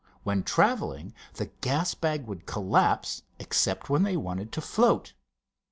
[0.23, 5.13] When traveling the gas bag would collapse, except when they wanted to float.